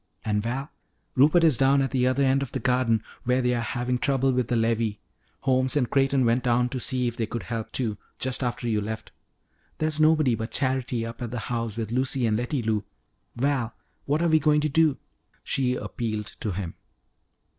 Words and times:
And, 0.25 0.41
Val, 0.41 0.71
Rupert 1.13 1.43
is 1.43 1.57
down 1.59 1.79
at 1.79 1.91
the 1.91 2.07
other 2.07 2.23
end 2.23 2.41
of 2.41 2.53
the 2.53 2.59
garden 2.59 3.03
where 3.23 3.39
they 3.39 3.53
are 3.53 3.61
having 3.61 3.99
trouble 3.99 4.31
with 4.33 4.47
the 4.47 4.55
levee. 4.55 4.99
Holmes 5.41 5.77
and 5.77 5.87
Creighton 5.91 6.25
went 6.25 6.43
down 6.43 6.69
to 6.69 6.79
see 6.79 7.07
if 7.07 7.15
they 7.15 7.27
could 7.27 7.43
help, 7.43 7.71
too, 7.71 7.99
just 8.17 8.43
after 8.43 8.67
you 8.67 8.81
left. 8.81 9.11
There's 9.77 9.99
nobody 9.99 10.33
but 10.33 10.49
Charity 10.49 11.05
up 11.05 11.21
at 11.21 11.29
the 11.29 11.37
house 11.53 11.77
with 11.77 11.91
Lucy 11.91 12.25
and 12.25 12.35
Letty 12.35 12.63
Lou. 12.63 12.83
Val, 13.35 13.75
what 14.05 14.23
are 14.23 14.29
we 14.29 14.39
going 14.39 14.61
to 14.61 14.69
do?" 14.69 14.97
she 15.43 15.75
appealed 15.75 16.33
to 16.39 16.49
him. 16.53 16.73